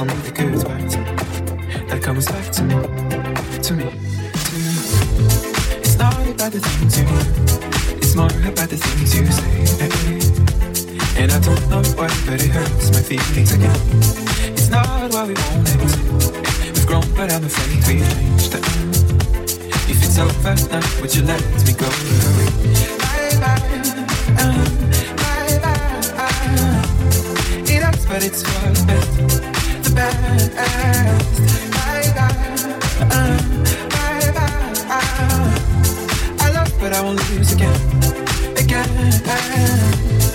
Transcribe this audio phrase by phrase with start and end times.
[0.00, 0.49] something good.
[37.28, 37.80] Lose again,
[38.56, 40.29] again.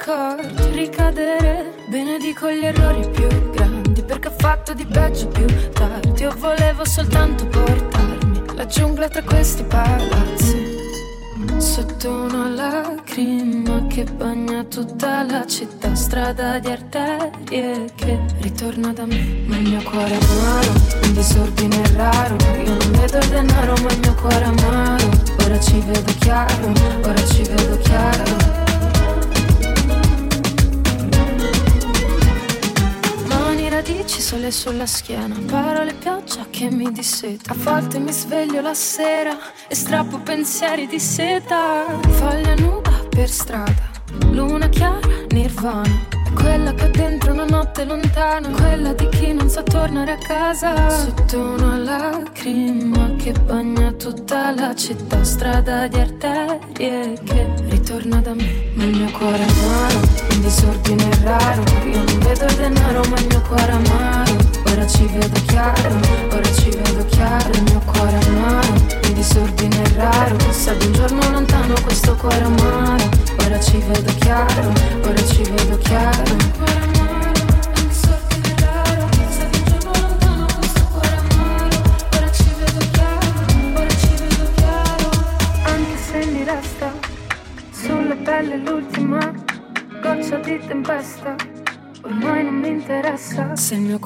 [0.00, 1.74] Ricordi, ricadere.
[1.88, 6.22] Benedico gli errori più grandi perché ho fatto di peggio più tardi.
[6.22, 10.78] Io volevo soltanto portarmi la giungla tra questi palazzi.
[11.58, 19.44] Sotto una lacrima che bagna tutta la città, strada di arterie che ritorna da me.
[19.46, 20.72] Ma il mio cuore è amaro,
[21.02, 22.36] un disordine raro.
[22.64, 25.08] Io non vedo il denaro, ma il mio cuore è amaro.
[25.44, 26.72] Ora ci vedo chiaro,
[27.04, 28.59] ora ci vedo chiaro.
[34.10, 37.52] Radici sole sulla schiena, parole pioggia che mi disseta.
[37.52, 39.38] A volte mi sveglio la sera
[39.68, 41.84] e strappo pensieri di seta.
[42.00, 43.90] Foglia nuda per strada,
[44.32, 44.98] luna chiara,
[45.30, 50.18] nirvana quella che ho dentro una notte lontana, quella di chi non sa tornare a
[50.18, 50.88] casa.
[50.90, 58.70] Sotto una lacrima che bagna tutta la città, strada di arterie che ritorna da me.
[58.74, 61.62] Ma il mio cuore amaro, in disordine raro.
[61.84, 64.36] Io non vedo il denaro, ma il mio cuore amaro.
[64.70, 66.00] Ora ci vedo chiaro,
[66.32, 67.50] ora ci vedo chiaro.
[67.52, 68.74] Il mio cuore amaro,
[69.06, 70.36] in disordine raro.
[70.50, 73.08] Sa di un giorno lontano questo cuore amaro.
[73.44, 75.99] Ora ci vedo chiaro, ora ci vedo chiaro.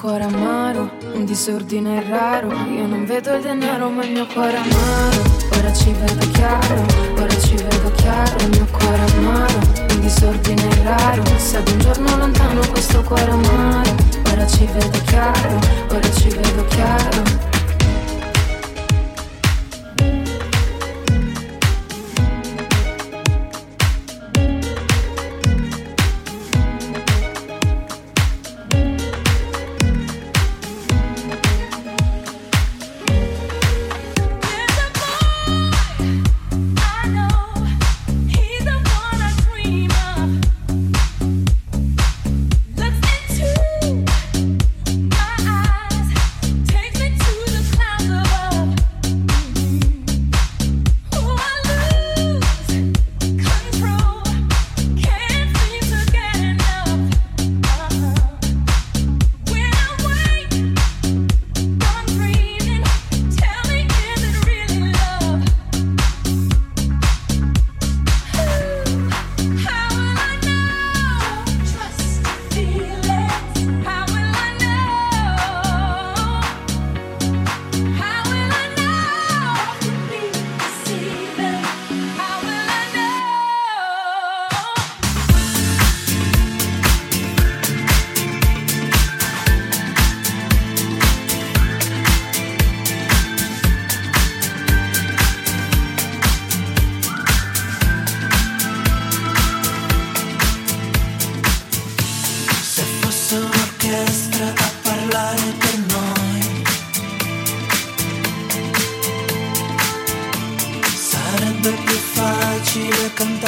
[0.05, 2.49] Cuore amaro, un disordine raro.
[2.69, 5.21] Io non vedo il denaro ma il mio cuore amaro.
[5.57, 6.85] Ora ci vedo chiaro,
[7.17, 8.37] ora ci vedo chiaro.
[8.37, 9.59] Il mio cuore amaro
[9.99, 11.23] disordine raro.
[11.37, 13.95] Sa di un giorno lontano questo cuore amaro.
[14.31, 15.59] Ora ci vedo chiaro,
[15.89, 17.54] ora ci vedo chiaro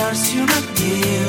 [0.07, 1.26] darsi una piel.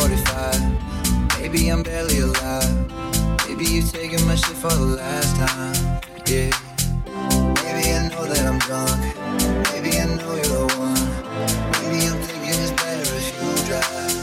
[0.00, 1.40] 45.
[1.40, 2.72] Maybe I'm barely alive.
[3.46, 6.00] Maybe you've taken my shit for the last time.
[6.24, 6.50] Yeah.
[7.60, 9.00] Maybe I know that I'm drunk.
[9.72, 11.06] Maybe I know you're the one.
[11.76, 14.20] Maybe I'm thinking it's better if you drive.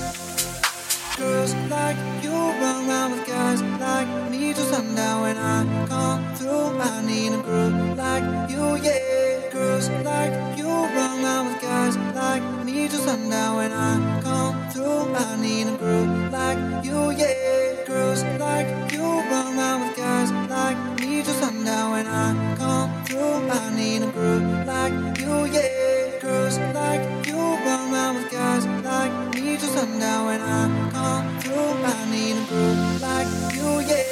[1.17, 5.21] Girls like you run around with guys like me till sundown.
[5.21, 9.36] When I come through, I need a girl like you, yeah.
[9.57, 15.15] Girls like you run around with guys like me till sundown when I come through.
[15.15, 17.83] I need a girl like you, yeah.
[17.87, 23.49] Girls like you run around with guys like me till sundown when I come through.
[23.49, 26.19] I need a girl like you, yeah.
[26.21, 31.73] Girls like you run around with guys like me till sundown when I come through.
[31.93, 32.75] I need a girl
[33.07, 34.05] like you, yeah.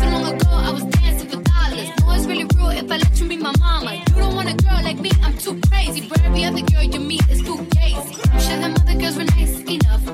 [0.00, 1.88] So long ago, I was dancing for dollars.
[2.00, 3.94] No, it's really real if I let you be my mama.
[3.94, 4.31] You don't
[4.82, 6.00] like me, I'm too crazy.
[6.00, 8.14] For every other girl you meet is too gazy.
[8.32, 10.04] I'm sure them other girls were nice enough,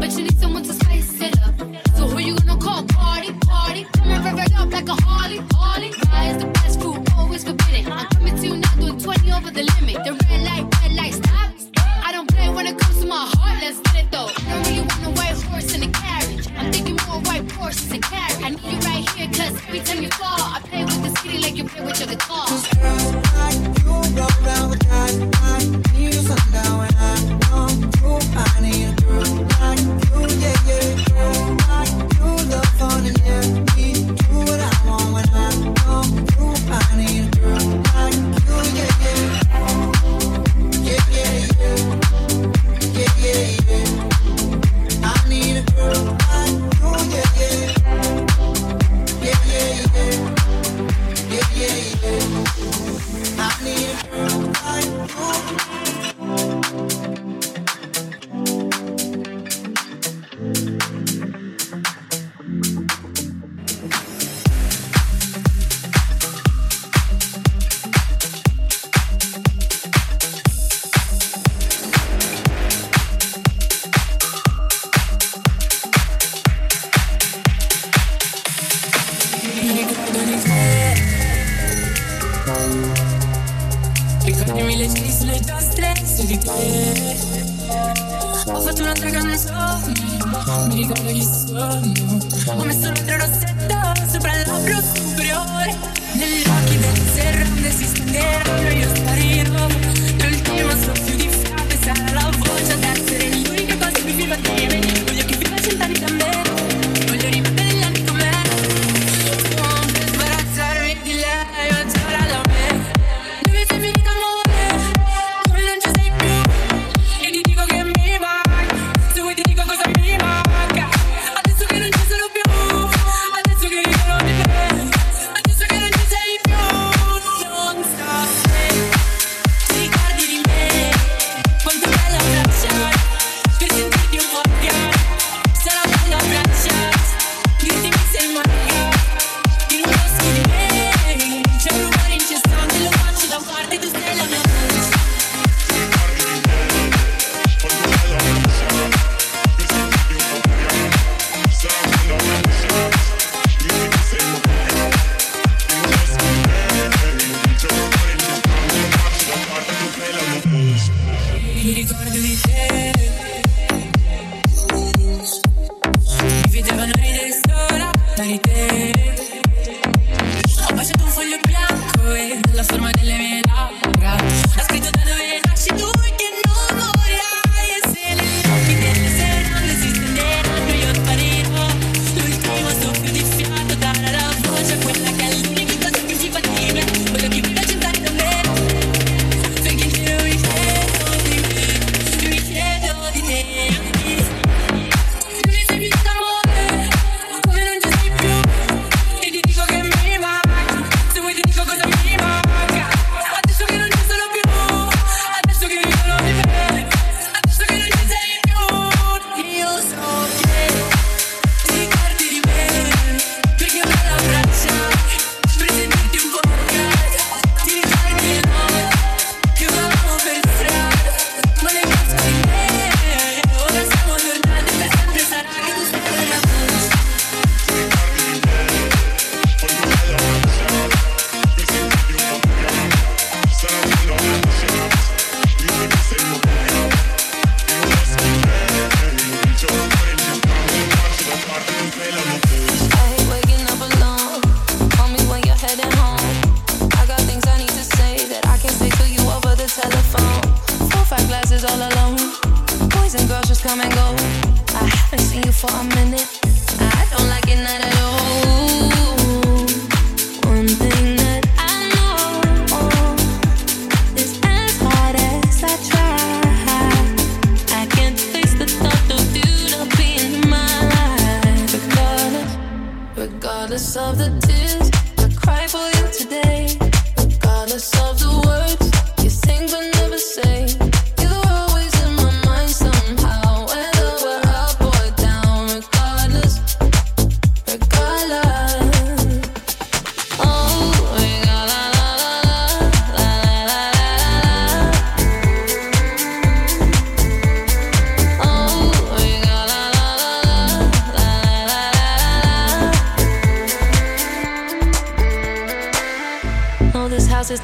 [0.00, 1.54] but you need someone to spice it up.
[1.96, 2.84] So who you gonna call?
[2.84, 3.86] Party, party.
[3.94, 5.92] Come and rev up like a Harley, Harley.
[6.10, 7.92] Why is the best food always forbidden?
[7.92, 10.04] I'm coming to you now, doing 20 over the limit.
[10.04, 11.50] The red light, red light, stop.
[12.04, 14.28] I don't play when it comes to my heart, let's get it though.
[14.28, 15.15] I don't really want
[17.66, 18.44] horses and.
[18.44, 21.38] I need you right here, cause every time you fall, I play with the city
[21.38, 22.46] like you play with your guitar.
[23.42, 25.95] Like you with guys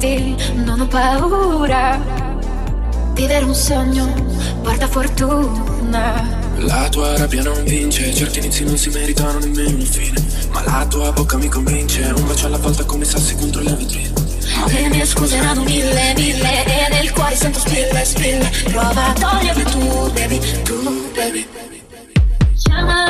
[0.00, 2.00] dirti, non ho paura
[3.12, 4.12] Vivere un sogno,
[4.62, 10.22] porta fortuna La tua rabbia non vince, certi inizi non si meritano nemmeno una fine.
[10.52, 14.12] Ma la tua bocca mi convince, un bacio alla volta come sassi contro le vetrine.
[14.66, 19.62] Le mie scuse erano mille, mille E nel cuore sento spille, spille Prova a toglierle
[19.64, 21.46] tu, baby, tu, baby
[22.56, 23.09] Chiamami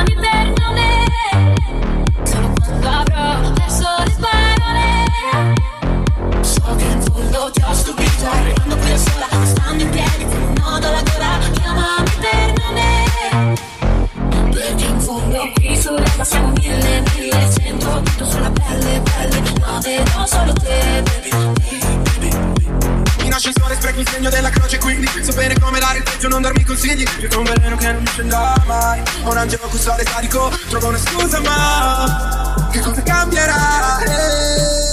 [7.43, 12.11] ho stupito Arrivando qui da sola, stando in piedi Con un nodo alla gola Chiamami
[12.19, 12.99] per nome
[14.77, 20.25] in fondo qui sulla terra siamo mille, mille Sento tutto sulla pelle, pelle Ma vedo
[20.27, 21.03] solo te,
[23.23, 27.03] In ascensore sprechi il segno della croce quindi Sapere come dare il non darmi consigli
[27.17, 32.69] Dietro un veleno che non scenda mai un angelo custode sadico Trovo una scusa ma
[32.71, 33.99] Che cosa cambierà?
[34.03, 34.90] Eh.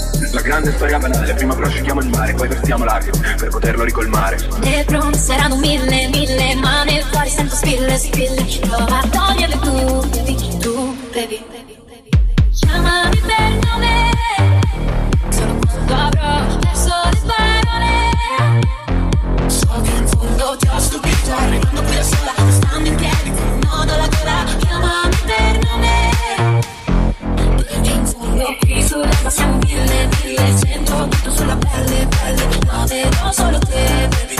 [0.48, 1.34] Grande storia banale.
[1.34, 4.38] Prima prosciughiamo il mare Poi vertiamo l'acqua Per poterlo ricolmare.
[4.60, 8.46] Le promesse erano mille, mille Ma nel cuore sento spille, spille.
[8.60, 11.44] Prova a toglierle tu, baby, tu, baby
[12.58, 13.47] Chiamami per
[33.30, 34.36] Solo te, baby.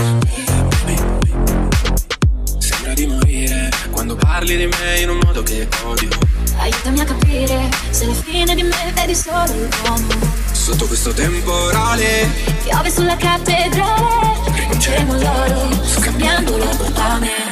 [2.59, 6.09] Sembra di morire Quando parli di me in un modo che odio.
[6.57, 10.09] Aiutami a capire se alla fine di me vedi solo l'uomo
[10.53, 12.29] Sotto questo temporale
[12.65, 17.48] Piove sulla cattedrale Rinunceremo all'oro Scambiandolo con pane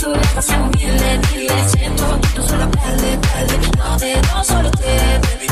[0.00, 5.46] sulle passiamo mille, mille, cento, tutto sulla pelle, pelle, no, te, solo te, baby,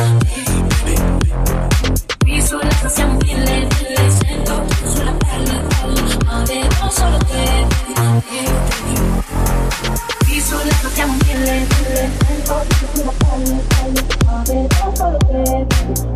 [2.24, 2.40] Qui
[3.24, 5.64] mille, mille, cento, sulla pelle,
[14.44, 16.07] pelle, no, solo te.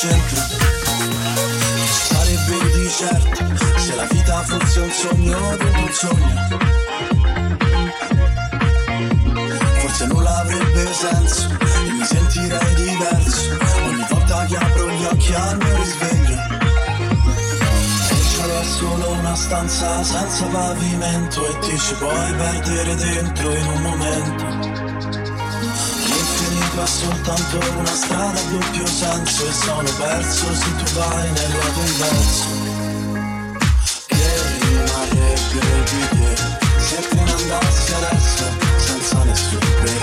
[0.00, 0.40] centro.
[2.08, 3.44] Sarebbe certo
[3.76, 6.58] se la vita fosse un sogno dentro un sogno.
[9.80, 15.56] Forse nulla avrebbe senso e mi sentirei diverso Ogni volta che apro gli occhi al
[15.58, 16.38] mio risveglio.
[18.08, 23.82] E solo solo una stanza senza pavimento E ti ci puoi perdere dentro in un
[23.82, 24.59] momento
[26.80, 31.80] fa soltanto una strada a doppio senso E sono perso se tu vai nel lato
[31.80, 32.46] inverso.
[34.06, 36.30] Che rimarrebbe di te
[36.78, 38.44] Se te ne andassi adesso
[38.78, 39.99] senza nessun peso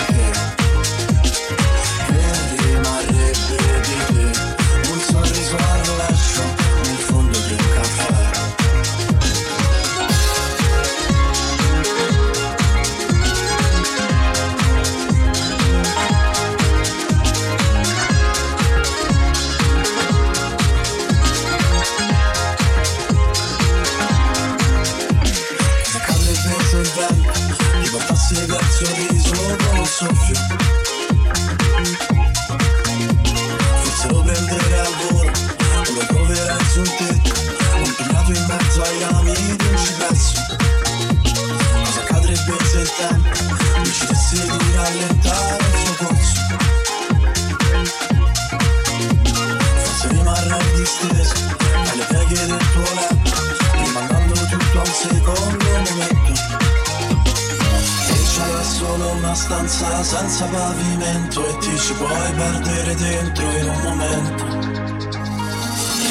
[60.08, 64.44] senza pavimento e ti ci puoi perdere dentro in un momento.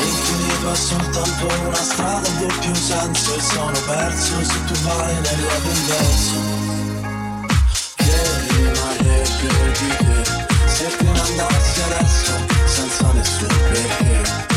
[0.04, 5.40] Infinito è soltanto una strada di doppio senso e sono perso se tu vai nel
[5.46, 6.38] lato inverso.
[7.94, 10.24] Che rimarrebbe di te
[10.66, 12.32] se te ne andassi adesso
[12.66, 14.55] senza nessun perché?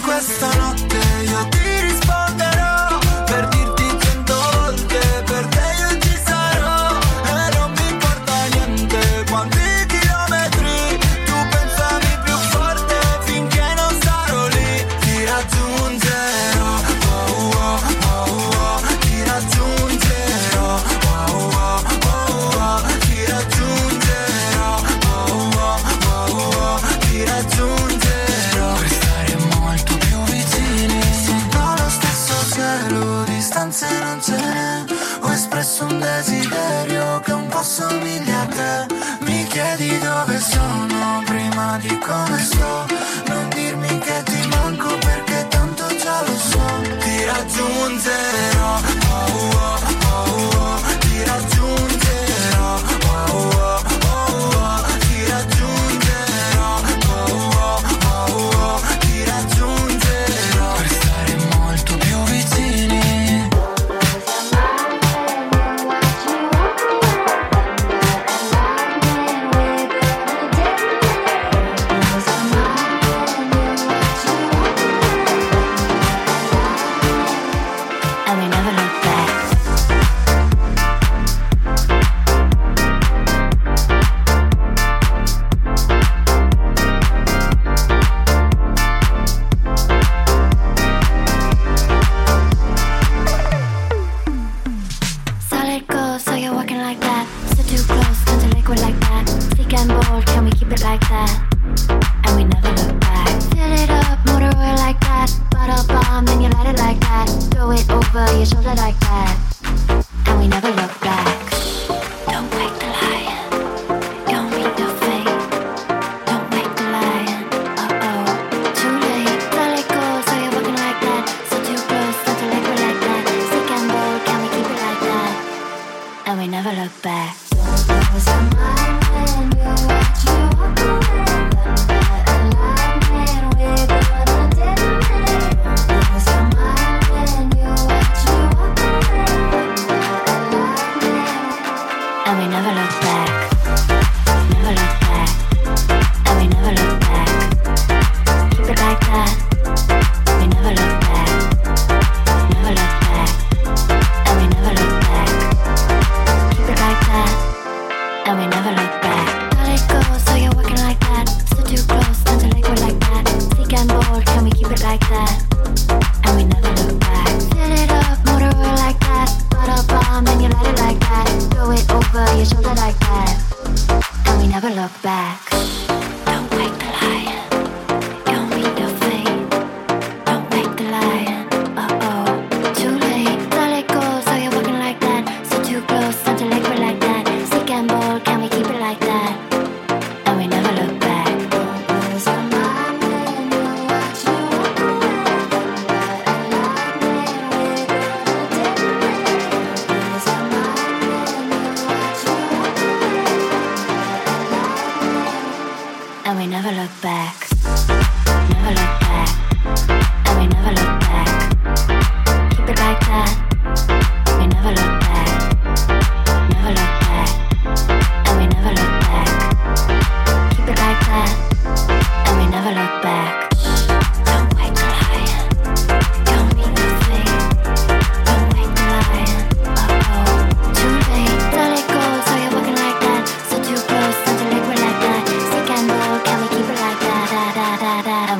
[0.00, 1.65] Questa notte io ti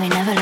[0.08, 0.35] never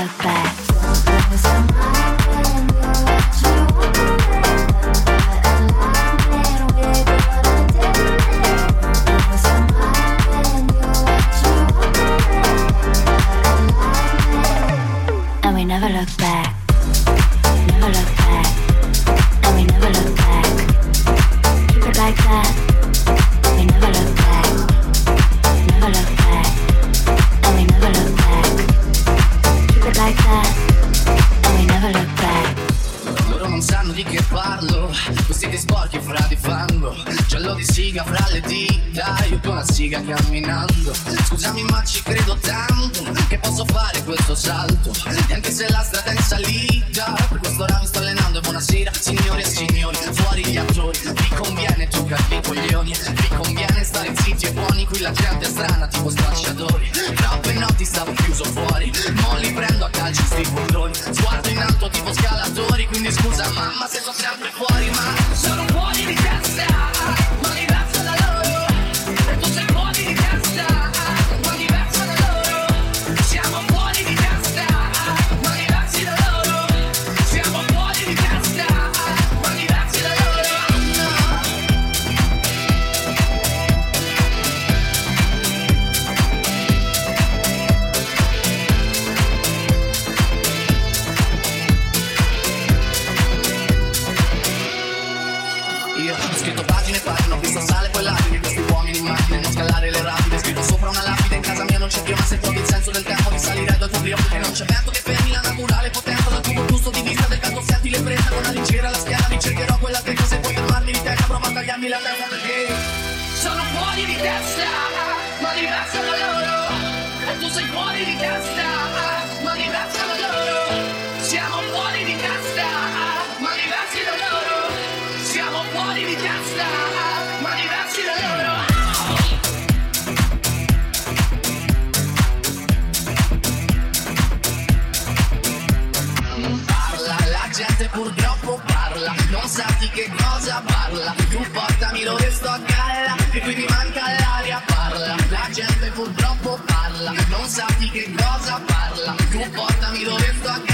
[147.94, 149.14] che cosa parla.
[149.30, 150.73] Tu portami dove sto a galla,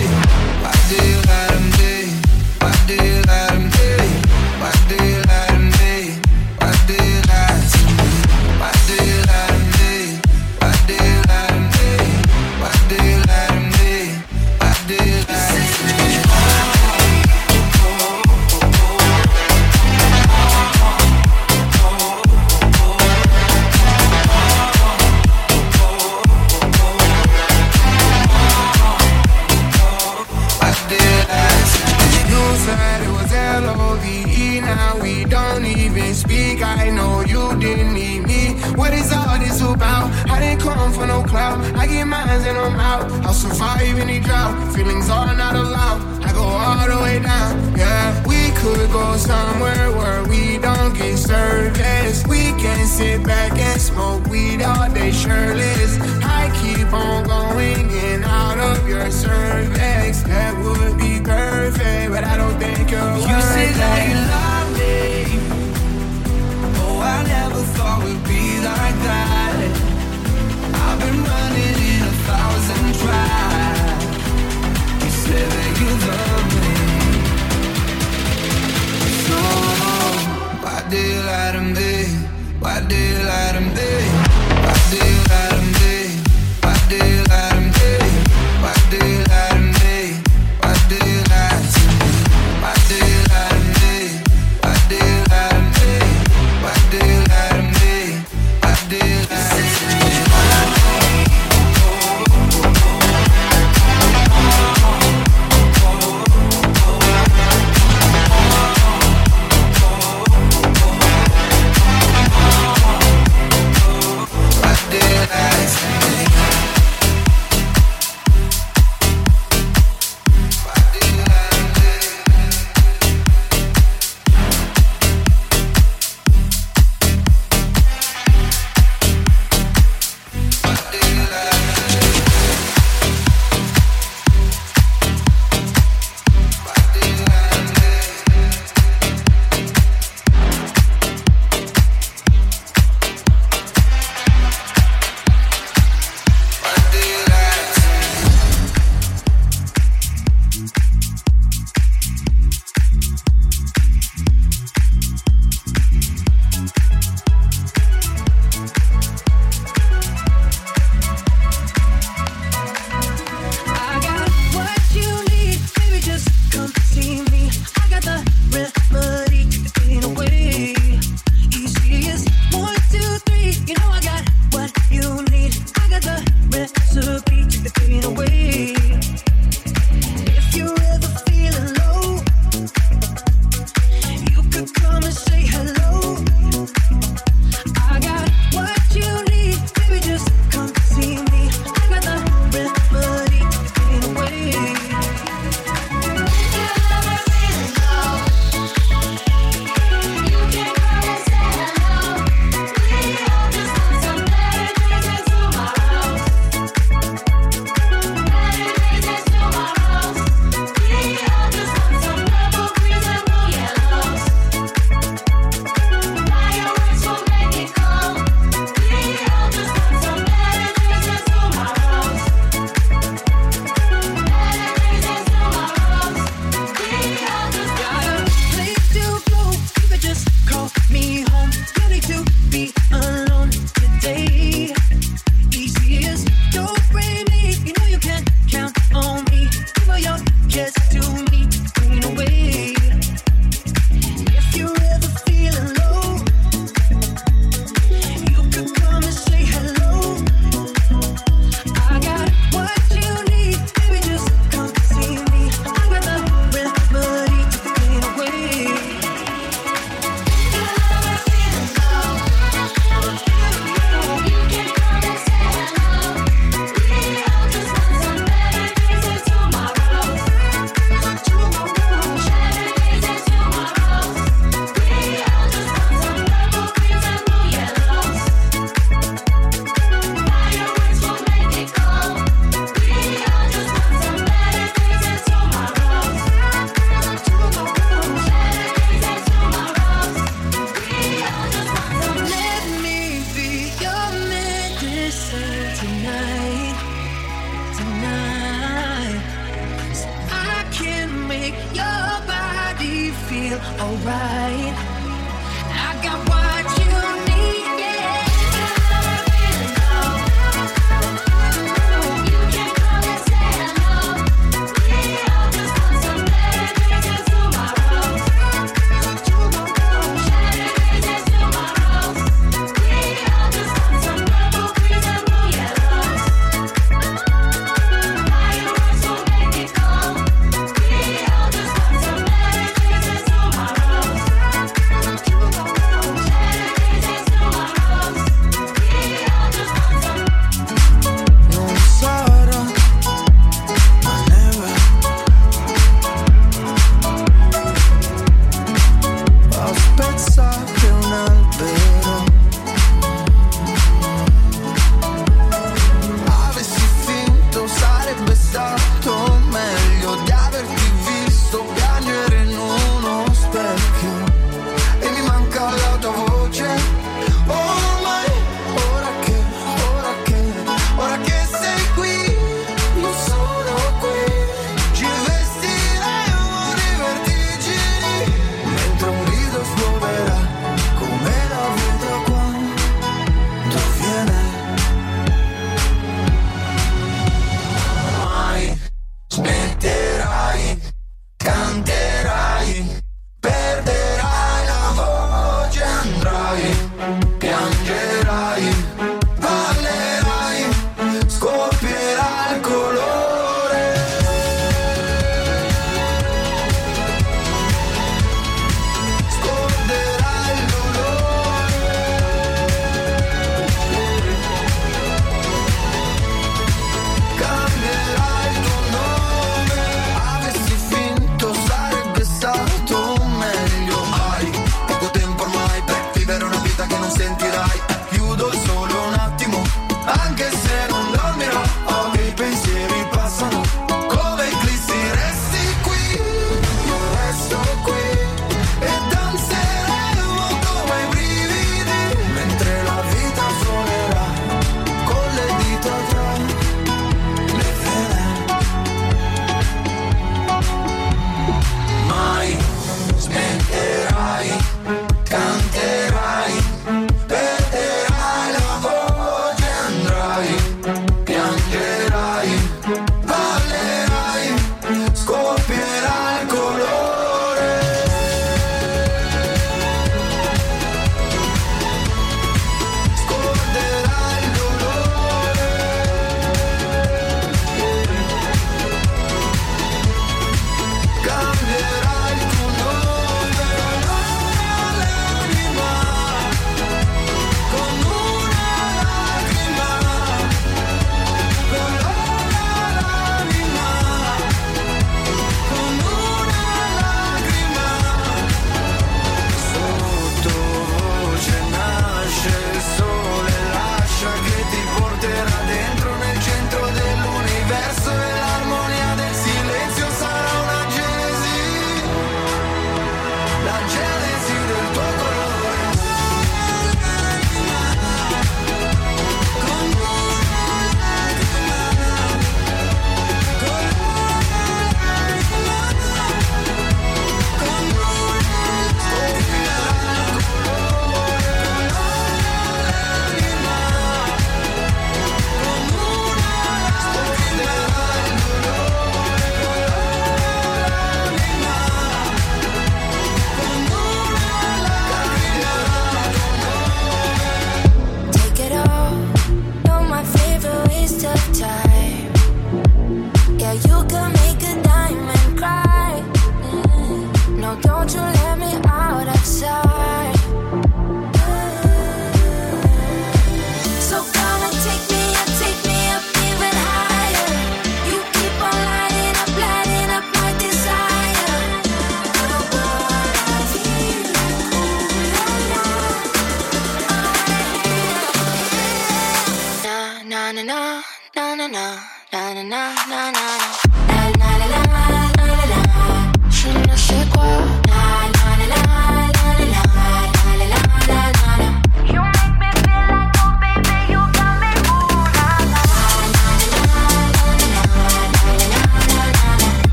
[581.71, 581.95] Na
[582.31, 583.90] na na na na na